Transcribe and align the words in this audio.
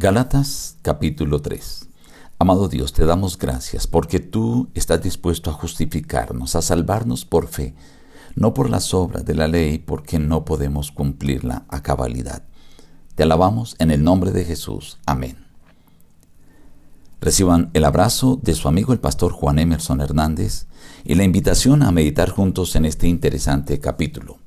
Galatas 0.00 0.76
capítulo 0.82 1.42
3 1.42 1.88
Amado 2.38 2.68
Dios, 2.68 2.92
te 2.92 3.04
damos 3.04 3.36
gracias 3.36 3.88
porque 3.88 4.20
tú 4.20 4.68
estás 4.74 5.02
dispuesto 5.02 5.50
a 5.50 5.54
justificarnos, 5.54 6.54
a 6.54 6.62
salvarnos 6.62 7.24
por 7.24 7.48
fe, 7.48 7.74
no 8.36 8.54
por 8.54 8.70
las 8.70 8.94
obras 8.94 9.24
de 9.24 9.34
la 9.34 9.48
ley, 9.48 9.78
porque 9.78 10.20
no 10.20 10.44
podemos 10.44 10.92
cumplirla 10.92 11.64
a 11.68 11.82
cabalidad. 11.82 12.44
Te 13.16 13.24
alabamos 13.24 13.74
en 13.80 13.90
el 13.90 14.04
nombre 14.04 14.30
de 14.30 14.44
Jesús. 14.44 14.98
Amén. 15.04 15.44
Reciban 17.20 17.70
el 17.72 17.84
abrazo 17.84 18.38
de 18.40 18.54
su 18.54 18.68
amigo 18.68 18.92
el 18.92 19.00
pastor 19.00 19.32
Juan 19.32 19.58
Emerson 19.58 20.00
Hernández 20.00 20.66
y 21.02 21.16
la 21.16 21.24
invitación 21.24 21.82
a 21.82 21.90
meditar 21.90 22.30
juntos 22.30 22.76
en 22.76 22.84
este 22.84 23.08
interesante 23.08 23.80
capítulo. 23.80 24.38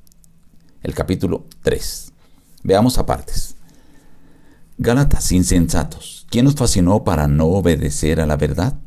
El 0.82 0.94
capítulo 0.94 1.44
3. 1.62 2.10
Veamos 2.62 2.96
apartes. 2.96 3.56
Gálatas 4.84 5.30
insensatos, 5.30 6.26
¿quién 6.28 6.48
os 6.48 6.56
fascinó 6.56 7.04
para 7.04 7.28
no 7.28 7.46
obedecer 7.46 8.20
a 8.20 8.26
la 8.26 8.36
verdad? 8.36 8.80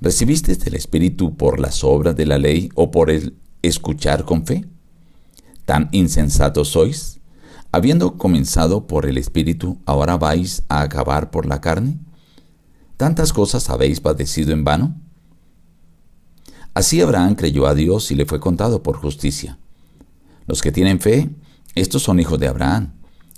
¿Recibiste 0.00 0.56
el 0.64 0.76
Espíritu 0.76 1.36
por 1.36 1.58
las 1.58 1.82
obras 1.82 2.14
de 2.14 2.24
la 2.24 2.38
ley 2.38 2.68
o 2.76 2.92
por 2.92 3.10
el 3.10 3.36
escuchar 3.62 4.24
con 4.24 4.46
fe? 4.46 4.64
¿Tan 5.64 5.88
insensatos 5.90 6.68
sois? 6.68 7.18
Habiendo 7.72 8.16
comenzado 8.16 8.86
por 8.86 9.06
el 9.06 9.18
Espíritu, 9.18 9.80
¿ahora 9.86 10.18
vais 10.18 10.62
a 10.68 10.82
acabar 10.82 11.32
por 11.32 11.46
la 11.46 11.60
carne? 11.60 11.98
¿Tantas 12.96 13.32
cosas 13.32 13.68
habéis 13.70 13.98
padecido 13.98 14.52
en 14.52 14.62
vano? 14.62 14.94
Así 16.74 17.00
Abraham 17.00 17.34
creyó 17.34 17.66
a 17.66 17.74
Dios 17.74 18.12
y 18.12 18.14
le 18.14 18.24
fue 18.24 18.38
contado 18.38 18.84
por 18.84 18.98
justicia. 18.98 19.58
Los 20.46 20.62
que 20.62 20.70
tienen 20.70 21.00
fe, 21.00 21.28
estos 21.74 22.04
son 22.04 22.20
hijos 22.20 22.38
de 22.38 22.46
Abraham. 22.46 22.92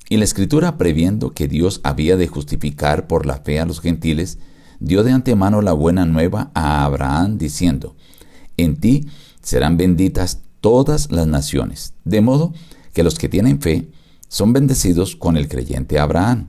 Y 0.09 0.17
la 0.17 0.25
escritura, 0.25 0.79
previendo 0.79 1.33
que 1.33 1.49
Dios 1.49 1.81
había 1.85 2.17
de 2.17 2.29
justificar 2.29 3.07
por 3.07 3.27
la 3.27 3.39
fe 3.39 3.61
a 3.61 3.67
los 3.67 3.81
gentiles, 3.81 4.39
dio 4.81 5.05
de 5.05 5.13
antemano 5.13 5.61
la 5.61 5.73
buena 5.73 6.07
nueva 6.07 6.51
a 6.55 6.85
Abraham, 6.85 7.37
diciendo, 7.37 7.95
En 8.57 8.77
ti 8.77 9.07
serán 9.43 9.77
benditas 9.77 10.41
todas 10.61 11.11
las 11.13 11.27
naciones, 11.27 11.93
de 12.05 12.23
modo 12.23 12.55
que 12.95 13.03
los 13.03 13.19
que 13.19 13.29
tienen 13.29 13.61
fe 13.61 13.91
son 14.29 14.53
bendecidos 14.53 15.15
con 15.15 15.37
el 15.37 15.47
creyente 15.47 15.99
Abraham. 15.99 16.49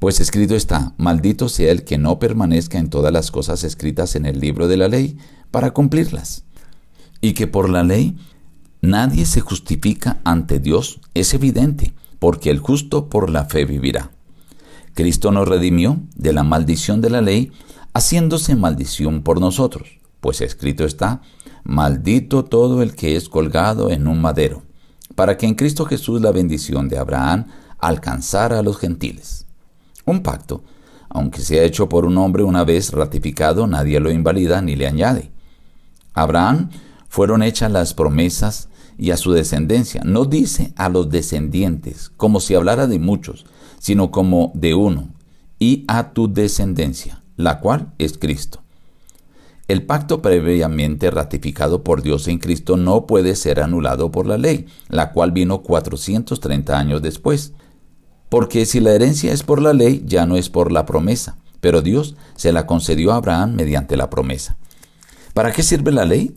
Pues 0.00 0.20
escrito 0.20 0.56
está, 0.56 0.92
maldito 0.98 1.48
sea 1.48 1.70
el 1.70 1.84
que 1.84 1.98
no 1.98 2.18
permanezca 2.18 2.78
en 2.78 2.90
todas 2.90 3.12
las 3.12 3.30
cosas 3.30 3.62
escritas 3.64 4.16
en 4.16 4.26
el 4.26 4.40
libro 4.40 4.66
de 4.66 4.76
la 4.76 4.88
ley 4.88 5.16
para 5.50 5.70
cumplirlas. 5.70 6.44
Y 7.20 7.32
que 7.32 7.46
por 7.46 7.70
la 7.70 7.84
ley 7.84 8.16
nadie 8.82 9.24
se 9.24 9.40
justifica 9.40 10.20
ante 10.24 10.58
Dios 10.58 11.00
es 11.14 11.32
evidente 11.32 11.94
porque 12.24 12.48
el 12.48 12.58
justo 12.58 13.10
por 13.10 13.28
la 13.28 13.44
fe 13.44 13.66
vivirá. 13.66 14.10
Cristo 14.94 15.30
nos 15.30 15.46
redimió 15.46 15.98
de 16.16 16.32
la 16.32 16.42
maldición 16.42 17.02
de 17.02 17.10
la 17.10 17.20
ley, 17.20 17.52
haciéndose 17.92 18.56
maldición 18.56 19.20
por 19.20 19.40
nosotros, 19.40 20.00
pues 20.22 20.40
escrito 20.40 20.86
está, 20.86 21.20
maldito 21.64 22.46
todo 22.46 22.82
el 22.82 22.94
que 22.94 23.16
es 23.16 23.28
colgado 23.28 23.90
en 23.90 24.08
un 24.08 24.22
madero, 24.22 24.62
para 25.14 25.36
que 25.36 25.44
en 25.44 25.54
Cristo 25.54 25.84
Jesús 25.84 26.22
la 26.22 26.32
bendición 26.32 26.88
de 26.88 26.96
Abraham 26.96 27.44
alcanzara 27.78 28.60
a 28.60 28.62
los 28.62 28.78
gentiles. 28.78 29.44
Un 30.06 30.22
pacto, 30.22 30.64
aunque 31.10 31.42
sea 31.42 31.62
hecho 31.62 31.90
por 31.90 32.06
un 32.06 32.16
hombre 32.16 32.42
una 32.42 32.64
vez 32.64 32.90
ratificado, 32.92 33.66
nadie 33.66 34.00
lo 34.00 34.10
invalida 34.10 34.62
ni 34.62 34.76
le 34.76 34.86
añade. 34.86 35.30
Abraham 36.14 36.70
fueron 37.06 37.42
hechas 37.42 37.70
las 37.70 37.92
promesas 37.92 38.70
y 38.98 39.10
a 39.10 39.16
su 39.16 39.32
descendencia. 39.32 40.02
No 40.04 40.24
dice 40.24 40.72
a 40.76 40.88
los 40.88 41.10
descendientes, 41.10 42.10
como 42.16 42.40
si 42.40 42.54
hablara 42.54 42.86
de 42.86 42.98
muchos, 42.98 43.46
sino 43.78 44.10
como 44.10 44.52
de 44.54 44.74
uno, 44.74 45.08
y 45.58 45.84
a 45.88 46.12
tu 46.12 46.32
descendencia, 46.32 47.22
la 47.36 47.60
cual 47.60 47.92
es 47.98 48.18
Cristo. 48.18 48.64
El 49.66 49.84
pacto 49.84 50.20
previamente 50.20 51.10
ratificado 51.10 51.82
por 51.82 52.02
Dios 52.02 52.28
en 52.28 52.38
Cristo 52.38 52.76
no 52.76 53.06
puede 53.06 53.34
ser 53.34 53.60
anulado 53.60 54.10
por 54.10 54.26
la 54.26 54.36
ley, 54.36 54.66
la 54.88 55.12
cual 55.12 55.32
vino 55.32 55.62
430 55.62 56.78
años 56.78 57.00
después. 57.00 57.52
Porque 58.28 58.66
si 58.66 58.80
la 58.80 58.92
herencia 58.92 59.32
es 59.32 59.42
por 59.42 59.62
la 59.62 59.72
ley, 59.72 60.02
ya 60.06 60.26
no 60.26 60.36
es 60.36 60.50
por 60.50 60.70
la 60.70 60.84
promesa, 60.84 61.38
pero 61.62 61.80
Dios 61.80 62.14
se 62.34 62.52
la 62.52 62.66
concedió 62.66 63.12
a 63.12 63.16
Abraham 63.16 63.54
mediante 63.54 63.96
la 63.96 64.10
promesa. 64.10 64.58
¿Para 65.32 65.50
qué 65.52 65.62
sirve 65.62 65.92
la 65.92 66.04
ley? 66.04 66.36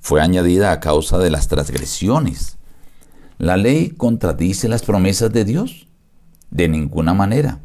Fue 0.00 0.20
añadida 0.20 0.72
a 0.72 0.80
causa 0.80 1.18
de 1.18 1.30
las 1.30 1.48
transgresiones. 1.48 2.56
¿La 3.38 3.56
ley 3.56 3.90
contradice 3.90 4.68
las 4.68 4.82
promesas 4.82 5.32
de 5.32 5.44
Dios? 5.44 5.86
De 6.50 6.68
ninguna 6.68 7.14
manera. 7.14 7.60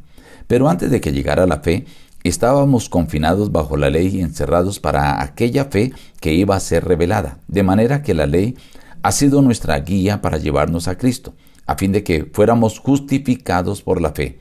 Pero 0.47 0.69
antes 0.69 0.91
de 0.91 1.01
que 1.01 1.11
llegara 1.11 1.47
la 1.47 1.61
fe, 1.61 1.85
estábamos 2.23 2.89
confinados 2.89 3.51
bajo 3.51 3.77
la 3.77 3.89
ley 3.89 4.07
y 4.17 4.21
encerrados 4.21 4.79
para 4.79 5.21
aquella 5.21 5.65
fe 5.65 5.93
que 6.19 6.33
iba 6.33 6.55
a 6.55 6.59
ser 6.59 6.85
revelada, 6.85 7.39
de 7.47 7.63
manera 7.63 8.01
que 8.01 8.13
la 8.13 8.25
ley 8.25 8.55
ha 9.01 9.11
sido 9.11 9.41
nuestra 9.41 9.79
guía 9.79 10.21
para 10.21 10.37
llevarnos 10.37 10.87
a 10.87 10.97
Cristo, 10.97 11.33
a 11.65 11.75
fin 11.75 11.91
de 11.91 12.03
que 12.03 12.25
fuéramos 12.31 12.79
justificados 12.79 13.81
por 13.81 14.01
la 14.01 14.11
fe. 14.11 14.39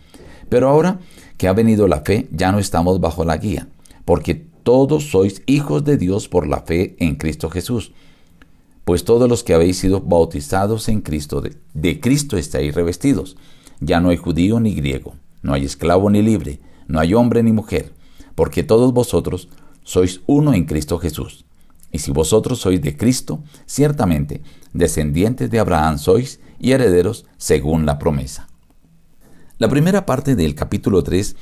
Pero 0.49 0.69
ahora 0.69 1.01
que 1.37 1.49
ha 1.49 1.53
venido 1.53 1.89
la 1.89 2.03
fe, 2.03 2.29
ya 2.31 2.53
no 2.53 2.59
estamos 2.59 3.01
bajo 3.01 3.25
la 3.25 3.37
guía, 3.37 3.69
porque 4.05 4.47
todos 4.63 5.11
sois 5.11 5.43
hijos 5.47 5.85
de 5.85 5.97
Dios 5.97 6.29
por 6.29 6.47
la 6.47 6.61
fe 6.61 6.97
en 6.99 7.17
Cristo 7.17 7.51
Jesús. 7.51 7.93
Pues 8.85 9.05
todos 9.05 9.29
los 9.29 9.45
que 9.45 9.55
habéis 9.55 9.79
sido 9.79 10.01
bautizados 10.01 10.89
en 10.89 11.01
Cristo, 11.01 11.43
de, 11.73 12.01
Cristo 12.01 12.37
estáis 12.37 12.75
revestidos. 12.75 13.37
Ya 13.81 14.01
no 14.01 14.11
hay 14.11 14.17
judío 14.17 14.61
ni 14.61 14.75
griego, 14.75 15.15
no 15.43 15.55
hay 15.55 15.65
esclavo 15.65 16.11
ni 16.11 16.23
libre, 16.23 16.61
no 16.89 17.01
hay 17.01 17.15
hombre 17.15 17.43
ni 17.43 17.53
mujer, 17.53 17.93
porque 18.35 18.63
todos 18.63 18.93
vosotros 18.93 19.49
sois 19.83 20.21
uno 20.27 20.53
en 20.55 20.65
Cristo 20.65 20.99
Jesús. 20.99 21.45
Y 21.91 21.99
si 21.99 22.11
vosotros 22.11 22.61
sois 22.61 22.81
de 22.81 22.97
Cristo, 22.97 23.43
ciertamente 23.67 24.43
descendientes 24.73 25.51
de 25.51 25.59
Abraham 25.59 25.99
sois 25.99 26.41
y 26.59 26.73
herederos 26.73 27.27
según 27.37 27.87
la 27.87 27.99
promesa. 27.99 28.49
La 29.59 29.69
primera 29.69 30.07
parte 30.07 30.35
del 30.35 30.55
capítulo 30.55 31.03
3 31.03 31.37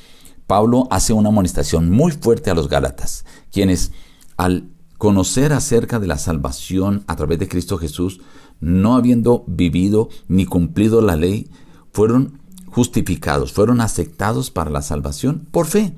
Pablo 0.51 0.89
hace 0.91 1.13
una 1.13 1.29
amonestación 1.29 1.91
muy 1.91 2.11
fuerte 2.11 2.51
a 2.51 2.55
los 2.55 2.69
Gálatas, 2.69 3.25
quienes 3.53 3.93
al 4.37 4.69
conocer 4.99 5.53
acerca 5.53 6.01
de 6.01 6.09
la 6.09 6.19
salvación 6.19 7.05
a 7.07 7.15
través 7.15 7.39
de 7.39 7.47
Cristo 7.47 7.79
Jesús, 7.79 8.21
no 8.59 8.97
habiendo 8.97 9.45
vivido 9.47 10.09
ni 10.27 10.47
cumplido 10.47 11.03
la 11.03 11.15
ley, 11.15 11.49
fueron 11.93 12.41
justificados, 12.67 13.53
fueron 13.53 13.81
aceptados 13.81 14.51
para 14.51 14.73
la 14.73 14.83
salvación 14.83 15.47
por 15.53 15.67
fe. 15.69 15.95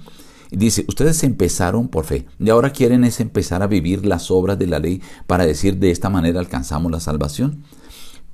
Dice, 0.51 0.85
ustedes 0.87 1.25
empezaron 1.25 1.89
por 1.89 2.05
fe 2.05 2.27
y 2.39 2.51
ahora 2.51 2.73
quieren 2.73 3.05
es 3.05 3.21
empezar 3.21 3.63
a 3.63 3.69
vivir 3.69 4.05
las 4.05 4.31
obras 4.31 4.59
de 4.59 4.67
la 4.67 4.81
ley 4.81 5.01
para 5.27 5.47
decir 5.47 5.79
de 5.79 5.91
esta 5.91 6.11
manera 6.11 6.41
alcanzamos 6.41 6.93
la 6.93 7.01
salvación. 7.01 7.65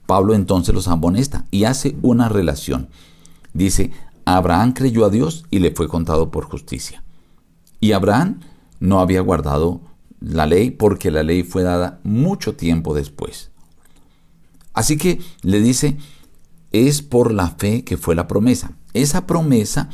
Pablo 0.05 0.35
entonces 0.35 0.75
los 0.75 0.89
amonesta 0.89 1.45
y 1.53 1.63
hace 1.63 1.95
una 2.03 2.29
relación. 2.29 2.89
Dice, 3.55 3.93
Abraham 4.37 4.73
creyó 4.73 5.07
a 5.07 5.11
Dios 5.11 5.45
y 5.51 5.59
le 5.61 5.71
fue 5.71 5.89
contado 5.89 6.31
por 6.31 6.45
justicia. 6.45 7.03
Y 7.81 7.93
Abraham 7.93 8.41
no 8.81 9.01
había 9.01 9.21
guardado 9.21 9.81
la 10.21 10.47
ley 10.47 10.71
porque 10.71 11.11
la 11.11 11.23
ley 11.23 11.43
fue 11.43 11.63
dada 11.63 12.01
mucho 12.05 12.55
tiempo 12.55 12.95
después. 12.95 13.51
Así 14.75 14.99
que 14.99 15.21
le 15.43 15.61
dice, 15.61 15.97
es 16.73 17.01
por 17.01 17.33
la 17.33 17.51
fe 17.51 17.85
que 17.85 17.97
fue 17.97 18.15
la 18.15 18.29
promesa. 18.29 18.73
Esa 18.93 19.27
promesa 19.27 19.89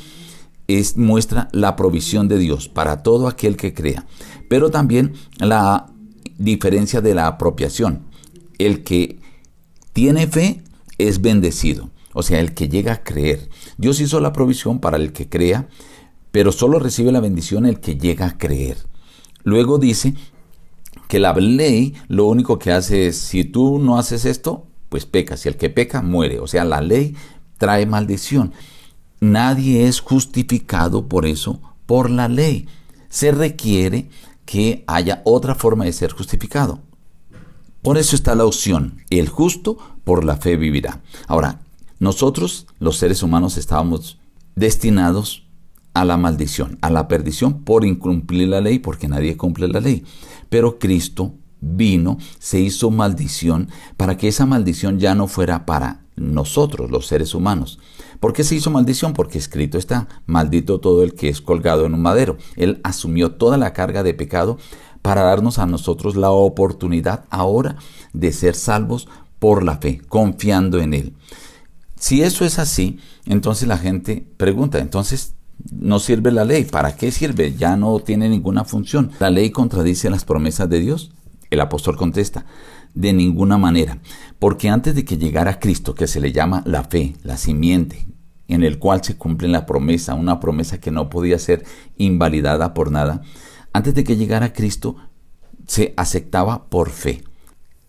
es, 0.66 0.96
muestra 0.96 1.48
la 1.52 1.76
provisión 1.76 2.26
de 2.26 2.38
Dios 2.38 2.68
para 2.68 3.02
todo 3.02 3.28
aquel 3.28 3.56
que 3.56 3.72
crea, 3.72 4.04
pero 4.48 4.70
también 4.70 5.14
la 5.38 5.92
diferencia 6.38 7.00
de 7.00 7.14
la 7.14 7.28
apropiación. 7.28 8.06
El 8.58 8.82
que 8.82 9.20
tiene 9.92 10.26
fe 10.26 10.64
es 10.98 11.20
bendecido. 11.20 11.90
O 12.14 12.22
sea, 12.22 12.40
el 12.40 12.54
que 12.54 12.68
llega 12.68 12.92
a 12.92 13.02
creer. 13.02 13.50
Dios 13.76 14.00
hizo 14.00 14.20
la 14.20 14.32
provisión 14.32 14.78
para 14.78 14.96
el 14.96 15.12
que 15.12 15.28
crea, 15.28 15.68
pero 16.30 16.52
solo 16.52 16.78
recibe 16.78 17.12
la 17.12 17.20
bendición 17.20 17.66
el 17.66 17.80
que 17.80 17.96
llega 17.96 18.26
a 18.26 18.38
creer. 18.38 18.78
Luego 19.42 19.78
dice 19.78 20.14
que 21.08 21.18
la 21.18 21.32
ley 21.34 21.94
lo 22.08 22.26
único 22.26 22.58
que 22.58 22.72
hace 22.72 23.06
es, 23.06 23.18
si 23.18 23.44
tú 23.44 23.78
no 23.78 23.98
haces 23.98 24.24
esto, 24.24 24.66
pues 24.88 25.06
pecas. 25.06 25.44
Y 25.44 25.48
el 25.48 25.56
que 25.56 25.70
peca, 25.70 26.02
muere. 26.02 26.40
O 26.40 26.46
sea, 26.46 26.64
la 26.64 26.80
ley 26.80 27.16
trae 27.58 27.86
maldición. 27.86 28.52
Nadie 29.20 29.86
es 29.86 30.00
justificado 30.00 31.08
por 31.08 31.26
eso, 31.26 31.60
por 31.86 32.10
la 32.10 32.28
ley. 32.28 32.66
Se 33.08 33.32
requiere 33.32 34.08
que 34.44 34.84
haya 34.86 35.22
otra 35.24 35.54
forma 35.54 35.84
de 35.84 35.92
ser 35.92 36.12
justificado. 36.12 36.80
Por 37.82 37.98
eso 37.98 38.16
está 38.16 38.34
la 38.34 38.46
opción, 38.46 39.02
el 39.10 39.28
justo 39.28 39.76
por 40.04 40.24
la 40.24 40.36
fe 40.36 40.56
vivirá. 40.56 41.02
Ahora, 41.26 41.60
nosotros, 42.04 42.66
los 42.78 42.96
seres 42.96 43.22
humanos, 43.22 43.56
estábamos 43.56 44.18
destinados 44.54 45.46
a 45.92 46.04
la 46.04 46.16
maldición, 46.16 46.78
a 46.80 46.90
la 46.90 47.08
perdición 47.08 47.64
por 47.64 47.84
incumplir 47.84 48.48
la 48.48 48.60
ley, 48.60 48.78
porque 48.78 49.08
nadie 49.08 49.36
cumple 49.36 49.68
la 49.68 49.80
ley. 49.80 50.04
Pero 50.48 50.78
Cristo 50.78 51.34
vino, 51.60 52.18
se 52.38 52.60
hizo 52.60 52.90
maldición 52.90 53.68
para 53.96 54.16
que 54.16 54.28
esa 54.28 54.46
maldición 54.46 55.00
ya 55.00 55.14
no 55.14 55.26
fuera 55.26 55.66
para 55.66 56.02
nosotros, 56.16 56.90
los 56.90 57.06
seres 57.06 57.34
humanos, 57.34 57.80
¿Por 58.24 58.32
qué 58.32 58.42
se 58.42 58.54
hizo 58.54 58.70
maldición? 58.70 59.12
Porque 59.12 59.36
escrito 59.36 59.76
está, 59.76 60.08
maldito 60.24 60.80
todo 60.80 61.02
el 61.02 61.12
que 61.12 61.28
es 61.28 61.42
colgado 61.42 61.84
en 61.84 61.92
un 61.92 62.00
madero. 62.00 62.38
Él 62.56 62.80
asumió 62.82 63.32
toda 63.32 63.58
la 63.58 63.74
carga 63.74 64.02
de 64.02 64.14
pecado 64.14 64.56
para 65.02 65.22
darnos 65.22 65.58
a 65.58 65.66
nosotros 65.66 66.16
la 66.16 66.30
oportunidad 66.30 67.26
ahora 67.28 67.76
de 68.14 68.32
ser 68.32 68.54
salvos 68.54 69.08
por 69.38 69.62
la 69.62 69.76
fe, 69.76 70.00
confiando 70.08 70.80
en 70.80 70.94
Él. 70.94 71.12
Si 72.04 72.20
eso 72.20 72.44
es 72.44 72.58
así, 72.58 72.98
entonces 73.24 73.66
la 73.66 73.78
gente 73.78 74.26
pregunta, 74.36 74.78
entonces 74.78 75.36
no 75.72 75.98
sirve 75.98 76.32
la 76.32 76.44
ley, 76.44 76.64
¿para 76.64 76.96
qué 76.96 77.10
sirve? 77.10 77.54
Ya 77.54 77.78
no 77.78 77.98
tiene 77.98 78.28
ninguna 78.28 78.66
función. 78.66 79.10
¿La 79.20 79.30
ley 79.30 79.48
contradice 79.48 80.10
las 80.10 80.26
promesas 80.26 80.68
de 80.68 80.80
Dios? 80.80 81.12
El 81.48 81.62
apóstol 81.62 81.96
contesta, 81.96 82.44
de 82.92 83.14
ninguna 83.14 83.56
manera, 83.56 84.00
porque 84.38 84.68
antes 84.68 84.94
de 84.94 85.06
que 85.06 85.16
llegara 85.16 85.58
Cristo, 85.58 85.94
que 85.94 86.06
se 86.06 86.20
le 86.20 86.30
llama 86.30 86.62
la 86.66 86.84
fe, 86.84 87.14
la 87.22 87.38
simiente, 87.38 88.06
en 88.48 88.64
el 88.64 88.78
cual 88.78 89.02
se 89.02 89.16
cumple 89.16 89.48
la 89.48 89.64
promesa, 89.64 90.12
una 90.12 90.40
promesa 90.40 90.78
que 90.78 90.90
no 90.90 91.08
podía 91.08 91.38
ser 91.38 91.64
invalidada 91.96 92.74
por 92.74 92.90
nada, 92.90 93.22
antes 93.72 93.94
de 93.94 94.04
que 94.04 94.18
llegara 94.18 94.52
Cristo 94.52 94.96
se 95.66 95.94
aceptaba 95.96 96.66
por 96.66 96.90
fe. 96.90 97.24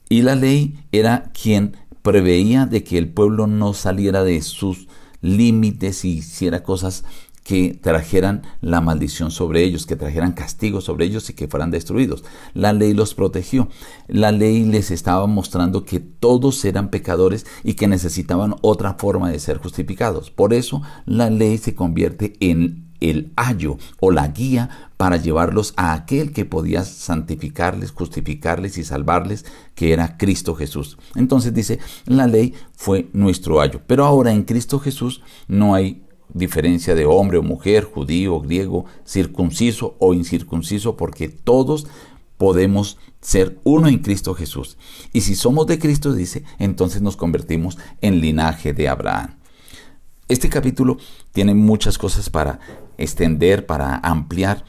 Y 0.08 0.22
la 0.22 0.36
ley 0.36 0.80
era 0.94 1.32
quien 1.34 1.76
preveía 2.06 2.68
de 2.68 2.84
que 2.84 3.00
el 3.00 3.10
pueblo 3.10 3.48
no 3.48 3.74
saliera 3.74 4.24
de 4.24 4.40
sus 4.44 4.88
límites 5.22 6.06
y 6.06 6.20
hiciera 6.20 6.62
cosas 6.62 7.04
que 7.44 7.80
trajeran 7.82 8.44
la 8.62 8.80
maldición 8.80 9.32
sobre 9.32 9.64
ellos, 9.64 9.88
que 9.88 9.96
trajeran 9.96 10.34
castigo 10.34 10.82
sobre 10.82 11.06
ellos 11.06 11.30
y 11.30 11.34
que 11.34 11.48
fueran 11.48 11.72
destruidos. 11.72 12.24
La 12.54 12.74
ley 12.74 12.94
los 12.94 13.16
protegió. 13.16 13.70
La 14.08 14.32
ley 14.32 14.66
les 14.66 14.92
estaba 14.92 15.26
mostrando 15.26 15.84
que 15.84 16.00
todos 16.00 16.64
eran 16.64 16.90
pecadores 16.90 17.48
y 17.64 17.74
que 17.74 17.88
necesitaban 17.88 18.56
otra 18.62 18.96
forma 18.96 19.32
de 19.32 19.40
ser 19.40 19.58
justificados. 19.58 20.30
Por 20.30 20.54
eso 20.54 20.84
la 21.06 21.32
ley 21.32 21.58
se 21.58 21.74
convierte 21.74 22.34
en 22.40 22.85
el 23.00 23.32
ayo 23.36 23.78
o 24.00 24.12
la 24.12 24.28
guía 24.30 24.90
para 24.98 25.18
llevarlos 25.18 25.74
a 25.76 25.94
aquel 25.94 26.32
que 26.32 26.46
podía 26.46 26.84
santificarles, 26.84 27.92
justificarles 27.92 28.78
y 28.78 28.84
salvarles, 28.84 29.46
que 29.76 29.94
era 29.94 30.18
Cristo 30.18 30.56
Jesús. 30.56 30.98
Entonces 31.16 31.54
dice, 31.54 31.80
la 32.06 32.28
ley 32.28 32.54
fue 32.74 33.10
nuestro 33.14 33.62
ayo. 33.62 33.82
Pero 33.88 34.06
ahora 34.06 34.32
en 34.32 34.44
Cristo 34.44 34.80
Jesús 34.80 35.22
no 35.48 35.76
hay 35.76 36.02
diferencia 36.34 36.96
de 36.96 37.06
hombre 37.06 37.38
o 37.38 37.44
mujer, 37.44 37.84
judío 37.84 38.40
griego, 38.40 38.86
circunciso 39.06 39.96
o 40.00 40.14
incircunciso, 40.14 40.98
porque 40.98 41.30
todos 41.30 41.88
podemos 42.38 42.98
ser 43.22 43.60
uno 43.64 43.88
en 43.88 44.00
Cristo 44.00 44.34
Jesús. 44.34 44.78
Y 45.14 45.22
si 45.22 45.36
somos 45.36 45.68
de 45.68 45.80
Cristo, 45.80 46.14
dice, 46.14 46.44
entonces 46.60 47.02
nos 47.02 47.18
convertimos 47.18 47.78
en 48.02 48.20
linaje 48.22 48.74
de 48.74 48.88
Abraham. 48.88 49.36
Este 50.28 50.50
capítulo 50.50 50.98
tiene 51.34 51.54
muchas 51.54 52.00
cosas 52.00 52.32
para 52.32 52.60
extender, 52.98 53.68
para 53.68 53.98
ampliar, 53.98 54.66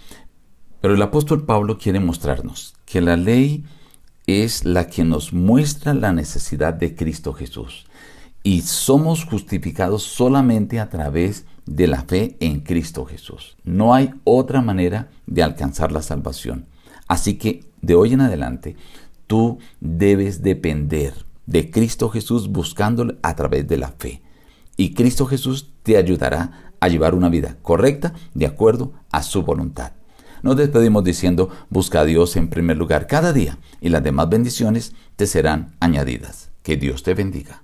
pero 0.83 0.95
el 0.95 1.01
apóstol 1.01 1.47
Pablo 1.47 1.79
quiere 1.79 1.99
mostrarnos 1.99 2.75
que 2.85 3.01
la 3.01 3.17
ley 3.17 3.65
es 4.27 4.67
la 4.67 4.87
que 4.87 5.03
nos 5.03 5.33
muestra 5.33 5.95
la 5.95 6.13
necesidad 6.13 6.75
de 6.75 6.95
Cristo 6.95 7.33
Jesús 7.33 7.87
y 8.43 8.61
somos 8.61 9.25
justificados 9.25 10.03
solamente 10.03 10.79
a 10.79 10.91
través 10.91 11.47
de 11.65 11.87
la 11.87 12.03
fe 12.03 12.37
en 12.41 12.61
Cristo 12.61 13.07
Jesús. 13.07 13.57
No 13.65 13.95
hay 13.95 14.11
otra 14.25 14.61
manera 14.61 15.09
de 15.27 15.43
alcanzar 15.43 15.91
la 15.91 16.03
salvación. 16.03 16.67
Así 17.09 17.39
que 17.39 17.65
de 17.81 17.95
hoy 17.95 18.13
en 18.13 18.21
adelante 18.21 18.77
tú 19.27 19.59
debes 19.81 20.43
depender 20.43 21.15
de 21.47 21.71
Cristo 21.71 22.11
Jesús 22.11 22.49
buscándole 22.49 23.17
a 23.23 23.35
través 23.37 23.67
de 23.67 23.79
la 23.79 23.89
fe. 23.89 24.21
Y 24.77 24.95
Cristo 24.95 25.27
Jesús 25.27 25.73
te 25.83 25.97
ayudará 25.97 26.73
a 26.81 26.89
llevar 26.89 27.15
una 27.15 27.29
vida 27.29 27.57
correcta 27.63 28.13
de 28.35 28.47
acuerdo 28.47 28.93
a 29.11 29.23
su 29.23 29.43
voluntad. 29.43 29.93
Nos 30.43 30.57
despedimos 30.57 31.03
diciendo, 31.03 31.51
busca 31.71 32.01
a 32.01 32.05
Dios 32.05 32.37
en 32.37 32.49
primer 32.49 32.77
lugar 32.77 33.07
cada 33.07 33.33
día 33.33 33.59
y 33.81 33.89
las 33.89 34.03
demás 34.03 34.29
bendiciones 34.29 34.93
te 35.17 35.27
serán 35.27 35.75
añadidas. 35.81 36.51
Que 36.63 36.77
Dios 36.77 37.03
te 37.03 37.15
bendiga. 37.15 37.63